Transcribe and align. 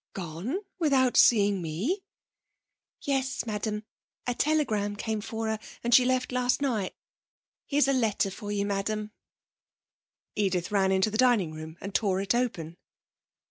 'Gone 0.13 0.57
without 0.79 1.15
seeing 1.15 1.61
me?' 1.61 2.03
'Yes, 3.03 3.45
madam. 3.45 3.83
A 4.25 4.33
telegram 4.33 4.95
came 4.95 5.21
for 5.21 5.45
her 5.47 5.59
and 5.83 5.93
she 5.93 6.05
left 6.05 6.31
last 6.31 6.59
night. 6.59 6.95
Here 7.67 7.77
is 7.77 7.87
a 7.87 7.93
letter 7.93 8.31
for 8.31 8.51
you, 8.51 8.65
madam.' 8.65 9.11
Edith 10.35 10.71
ran 10.71 10.91
into 10.91 11.11
the 11.11 11.19
dining 11.19 11.53
room 11.53 11.77
and 11.81 11.93
tore 11.93 12.19
it 12.19 12.33
open. 12.33 12.77